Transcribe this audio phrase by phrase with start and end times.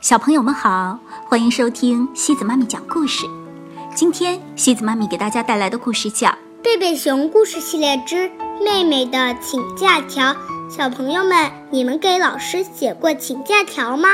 [0.00, 3.26] 小朋友们好，欢迎收听西子妈咪讲故事。
[3.96, 6.28] 今天西子妈咪给大家带来的故事叫
[6.62, 8.30] 《贝贝熊故事系列之
[8.64, 10.32] 妹妹的请假条》。
[10.70, 14.10] 小朋友们，你们给老师写过请假条吗？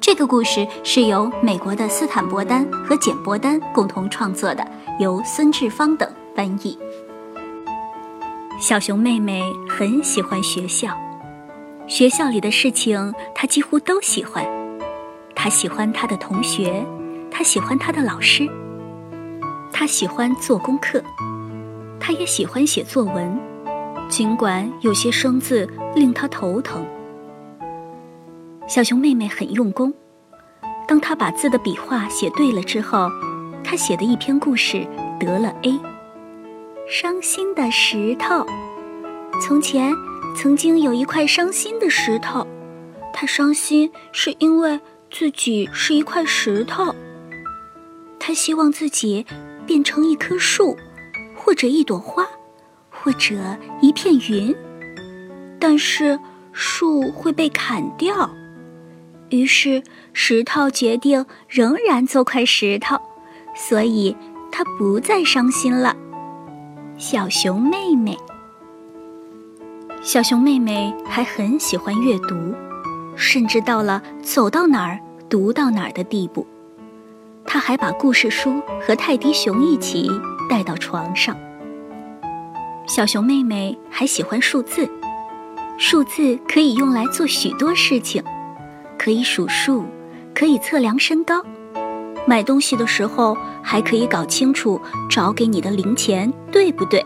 [0.00, 4.66] 这个故事是由美国的斯坦伯丹和简伯丹共同创作的，
[4.98, 6.76] 由孙志芳等翻译。
[8.60, 10.88] 小熊妹妹很喜欢学校，
[11.86, 14.44] 学校里的事情她几乎都喜欢。
[15.40, 16.84] 他喜欢他的同学，
[17.30, 18.48] 他喜欢他的老师，
[19.72, 21.00] 他喜欢做功课，
[22.00, 23.40] 他也喜欢写作文，
[24.08, 26.84] 尽管有些生字令他头疼。
[28.66, 29.94] 小熊妹妹很用功，
[30.88, 33.08] 当她把字的笔画写对了之后，
[33.62, 34.84] 她写的一篇故事
[35.20, 35.78] 得了 A。
[36.88, 38.44] 伤心的石头。
[39.40, 39.94] 从前，
[40.34, 42.44] 曾经有一块伤心的石头，
[43.14, 44.80] 他伤心是因为
[45.10, 46.94] 自己是一块石头。
[48.18, 49.24] 他希望自己
[49.66, 50.76] 变成一棵树，
[51.34, 52.26] 或者一朵花，
[52.90, 54.54] 或者一片云。
[55.58, 56.18] 但是
[56.52, 58.30] 树会被砍掉，
[59.30, 62.96] 于是石头决定仍然做块石头，
[63.56, 64.16] 所以
[64.52, 65.96] 他不再伤心了。
[66.96, 68.16] 小熊妹妹，
[70.02, 72.54] 小熊妹妹还很喜欢阅读，
[73.18, 76.46] 甚至到了走到哪儿读到哪儿的地步。
[77.44, 80.08] 他还把故事书和泰迪熊一起
[80.48, 81.36] 带到床上。
[82.86, 84.88] 小熊妹妹还喜欢数字，
[85.76, 88.22] 数字可以用来做许多事情，
[88.98, 89.84] 可以数数，
[90.34, 91.42] 可以测量身高。
[92.26, 94.80] 买东西的时候还可以搞清楚
[95.10, 97.04] 找给你的零钱对不对。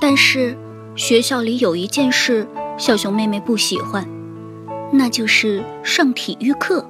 [0.00, 0.56] 但是
[0.96, 2.46] 学校里有一件事
[2.78, 4.06] 小熊妹妹不喜欢，
[4.92, 6.86] 那就是上体育课。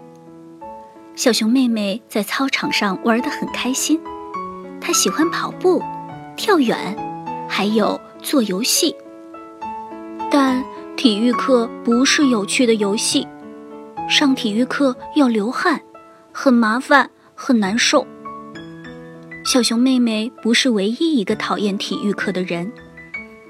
[1.15, 4.01] 小熊妹妹在操场上玩得很开心，
[4.81, 5.83] 她喜欢跑步、
[6.37, 6.97] 跳远，
[7.49, 8.97] 还有做游戏。
[10.31, 10.65] 但
[10.97, 13.29] 体育课不是有趣的游戏，
[14.09, 15.81] 上体育课要流汗。
[16.33, 18.07] 很麻烦，很难受。
[19.45, 22.73] 小熊妹妹不是唯一一个讨厌体育课的人。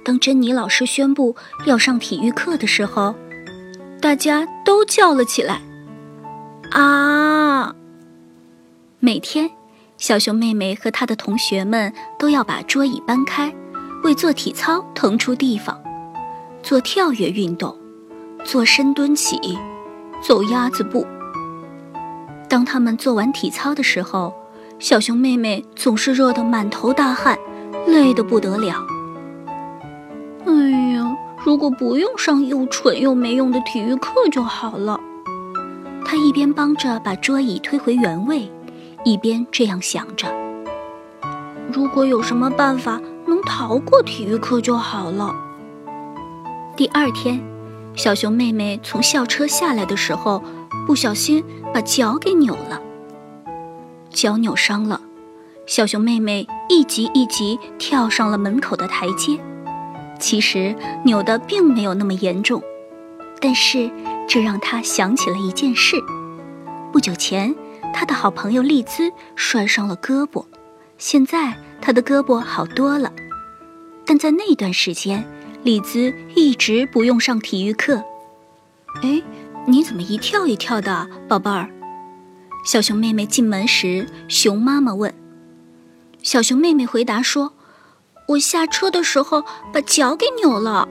[0.05, 3.15] 当珍妮老师宣布要上体育课的时候，
[4.03, 5.63] 大家都叫了起来
[6.73, 7.73] ：“啊！”
[8.99, 9.49] 每天，
[9.97, 13.55] 小熊妹妹和她的同学们都要把桌椅搬开，
[14.03, 15.81] 为做体操腾出地方，
[16.65, 17.79] 做跳跃运动，
[18.45, 19.57] 做深蹲起，
[20.21, 21.07] 走鸭子步。
[22.49, 24.35] 当他们做完体操的时候，
[24.81, 27.39] 小熊妹妹总是热得满头大汗，
[27.87, 28.85] 累得不得了。
[30.45, 30.82] 哎，
[31.45, 34.99] 如果不用上又蠢又没用的体育课就好了。
[36.05, 38.51] 他一边帮着把桌椅推回原位，
[39.05, 40.29] 一边这样想着：
[41.73, 45.35] 如果有什么办法能逃过体育课就好了。
[46.77, 47.43] 第二天，
[47.95, 50.43] 小熊妹妹从校车下来的时候。
[50.85, 52.83] 不小心把脚给扭了，
[54.11, 55.01] 脚扭伤了，
[55.65, 59.39] 小熊妹妹一级一级跳上了门口的台阶。
[60.23, 60.75] 其实
[61.05, 62.63] 扭的并没有那么严重，
[63.41, 63.91] 但是
[64.29, 65.97] 这让他想起了一件事：
[66.93, 67.53] 不久前
[67.93, 70.47] 他的好朋友丽兹摔伤了胳膊，
[70.97, 73.13] 现在他的胳膊好多了。
[74.07, 75.29] 但在那段时间，
[75.65, 78.03] 丽兹一直不用上体育课。
[79.03, 79.21] 哎。
[79.65, 81.71] 你怎么一跳一跳的，宝贝儿？
[82.65, 85.15] 小熊妹妹进门时，熊妈妈问。
[86.21, 87.53] 小熊妹妹回答说
[88.27, 90.89] ：“我下车的时候把脚给扭了，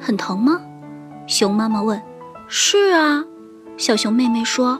[0.00, 0.60] 很疼吗？”
[1.26, 2.00] 熊妈妈问。
[2.48, 3.24] “是啊。”
[3.78, 4.78] 小熊妹妹说，“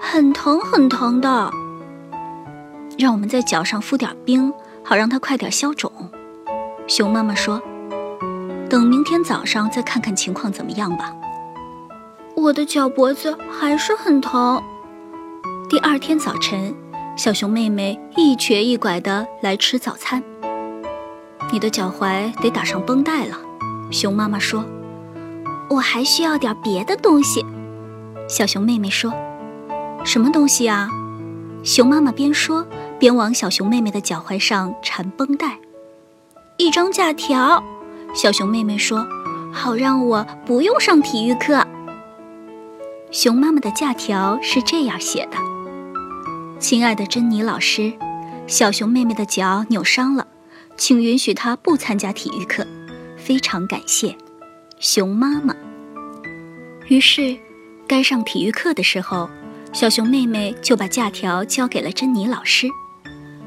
[0.00, 1.50] 很疼很疼的。”
[2.98, 5.90] 让我们在脚上敷点冰，好让它快点消肿。
[6.86, 7.60] 熊妈妈说
[8.68, 11.12] ：“等明天早上再看看情况怎么样吧。”
[12.36, 14.62] 我的脚脖子还是很疼。
[15.68, 16.74] 第二天早晨，
[17.16, 20.22] 小熊妹妹一瘸一拐地来吃早餐。
[21.54, 23.38] 你的脚踝得打上绷带了，
[23.88, 24.64] 熊妈妈说。
[25.70, 27.46] 我还需要点别的东西，
[28.28, 29.12] 小熊妹妹说。
[30.04, 30.90] 什么东西啊？
[31.62, 32.66] 熊妈妈边说
[32.98, 35.56] 边往小熊妹妹的脚踝上缠绷带。
[36.58, 37.62] 一张假条，
[38.16, 39.06] 小熊妹妹说，
[39.52, 41.64] 好让我不用上体育课。
[43.12, 45.38] 熊妈妈的假条是这样写的
[46.58, 47.92] ：“亲爱的珍妮老师，
[48.48, 50.26] 小熊妹妹的脚扭伤了，
[50.76, 52.66] 请允许她不参加体育课。
[53.16, 54.16] 非常感谢，
[54.78, 55.54] 熊妈妈。”
[56.88, 57.36] 于是，
[57.86, 59.30] 该上体育课的时候，
[59.72, 62.68] 小熊妹妹就把假条交给了珍妮老师，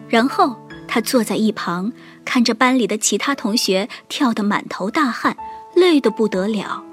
[0.09, 0.55] 然后
[0.87, 1.91] 她坐在一旁，
[2.25, 5.37] 看着班里的其他同学跳得满头大汗，
[5.75, 6.83] 累得不得了，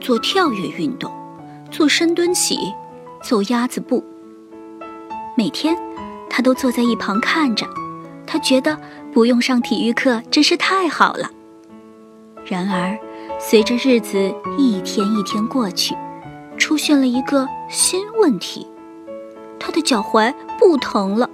[0.00, 1.10] 做跳跃运动，
[1.70, 2.58] 做深蹲起，
[3.22, 4.04] 做鸭子步。
[5.34, 5.74] 每天，
[6.28, 7.66] 她都坐在一旁看着，
[8.26, 8.78] 她觉得
[9.12, 11.30] 不用上体育课真是太好了。
[12.46, 12.98] 然而，
[13.38, 15.94] 随着日子一天一天过去，
[16.56, 18.66] 出现了一个新问题：
[19.60, 21.28] 他的脚踝不疼了，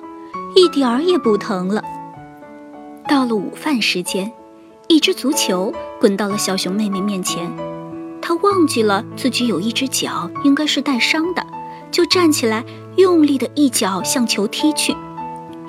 [0.57, 1.83] 一点儿也不疼了。
[3.07, 4.31] 到了午饭时间，
[4.89, 7.51] 一只足球滚到了小熊妹妹面前，
[8.21, 11.47] 她忘记了自己有一只脚应该是带伤的，
[11.91, 12.65] 就站起来，
[12.97, 14.95] 用力的一脚向球踢去，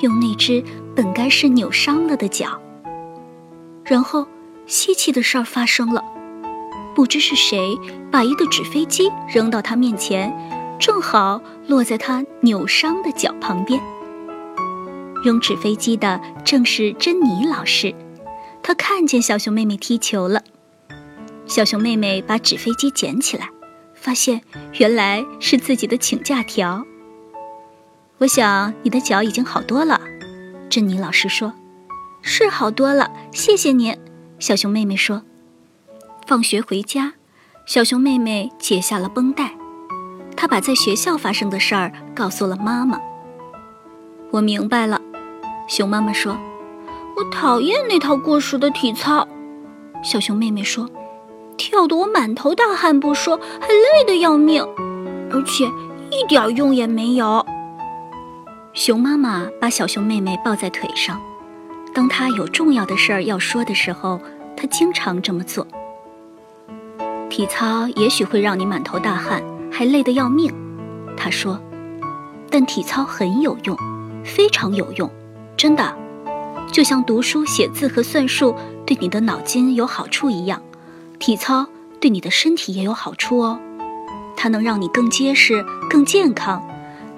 [0.01, 0.61] 用那只
[0.95, 2.61] 本该是扭伤了的脚。
[3.83, 4.27] 然后，
[4.65, 6.03] 稀奇的事儿发生了。
[6.95, 7.77] 不知是谁
[8.11, 10.33] 把一个纸飞机扔到他面前，
[10.79, 13.81] 正好落在他扭伤的脚旁边。
[15.23, 17.93] 扔纸飞机的正是珍妮老师，
[18.61, 20.43] 她看见小熊妹妹踢球了。
[21.45, 23.49] 小熊妹妹把纸飞机捡起来，
[23.93, 24.41] 发现
[24.77, 26.85] 原来是自己的请假条。
[28.17, 30.01] 我想你的脚已经好多了，
[30.69, 31.53] 珍妮老师说
[32.21, 33.97] ：“是好多了，谢谢您。”
[34.37, 35.23] 小熊妹妹说。
[36.27, 37.13] 放学回家，
[37.65, 39.55] 小熊妹妹解下了绷带，
[40.37, 42.99] 她把在学校发生的事儿告诉了妈妈。
[44.29, 45.01] 我明白了，
[45.67, 46.37] 熊妈妈说
[47.17, 49.27] ：“我讨厌那套过时的体操。”
[50.05, 50.87] 小熊妹妹说
[51.57, 54.61] ：“跳得我满头大汗不说，还累得要命，
[55.31, 55.65] 而且
[56.11, 57.43] 一点用也没有。”
[58.79, 61.21] 熊妈妈把小熊妹妹抱在腿上，
[61.93, 64.21] 当她有重要的事儿要说的时候，
[64.55, 65.67] 她经常这么做。
[67.29, 70.49] 体操也许会让你满头大汗，还累得要命，
[71.17, 71.61] 她说。
[72.49, 73.77] 但体操很有用，
[74.23, 75.11] 非常有用，
[75.57, 75.93] 真的，
[76.71, 78.55] 就像读书写字和算术
[78.87, 80.61] 对你的脑筋有好处一样，
[81.19, 81.67] 体操
[81.99, 83.59] 对你的身体也有好处哦。
[84.37, 86.63] 它能让你更结实、更健康，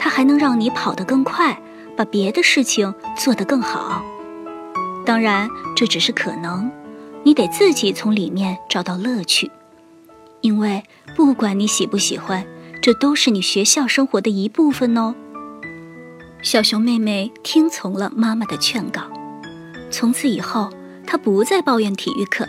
[0.04, 1.62] 它还能让你跑得更快，
[1.96, 4.04] 把别的事情做得更好。
[5.06, 6.72] 当然，这只是可能，
[7.24, 9.52] 你得自己从里面找到乐趣。
[10.42, 10.84] 因为
[11.16, 12.44] 不管你喜不喜欢，
[12.82, 15.14] 这都是你学校生活的一部分哦。
[16.42, 19.04] 小熊妹妹听从了妈妈的劝告，
[19.92, 20.72] 从此以后，
[21.06, 22.48] 她不再抱怨体育课，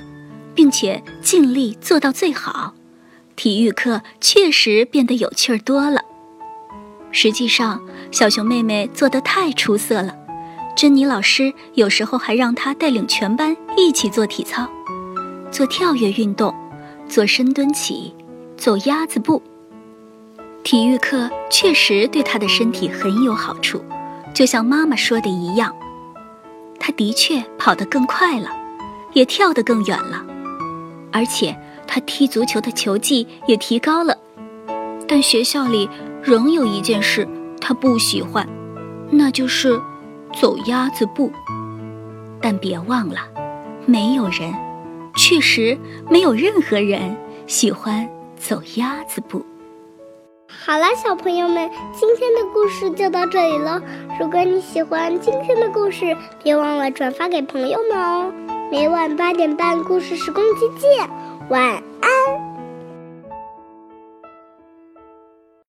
[0.55, 2.72] 并且尽力做到最好。
[3.37, 6.01] 体育课确实变得有趣儿多了。
[7.22, 7.80] 实际上，
[8.10, 10.12] 小熊妹妹做得太出色了，
[10.74, 14.66] 珍妮老师有时候还让她带领全班一起做体操，
[15.48, 16.52] 做跳跃运动。
[17.08, 18.12] 做深蹲起，
[18.56, 19.40] 走鸭子步。
[20.64, 23.80] 体育课确实对她的身体很有好处，
[24.34, 25.72] 就像妈妈说的一样，
[26.80, 28.50] 她的确跑得更快了，
[29.12, 30.26] 也跳得更远了，
[31.12, 34.19] 而且她踢足球的球技也提高了。
[35.06, 35.88] 但学校里
[36.22, 37.26] 仍有一件事
[37.60, 38.48] 他不喜欢，
[39.10, 39.80] 那就是
[40.40, 41.32] 走鸭子步。
[42.40, 43.16] 但别忘了，
[43.86, 44.52] 没有人。
[45.14, 45.76] 确实
[46.08, 47.14] 没有任何人
[47.46, 49.44] 喜欢走鸭子步。
[50.48, 53.82] 好了，小朋友们，今天的故事就到这里了。
[54.19, 58.32] 如果你喜欢今天的故事，别忘了转发给朋友们哦。
[58.70, 61.08] 每晚八点半，故事时光机见，
[61.50, 61.92] 晚安。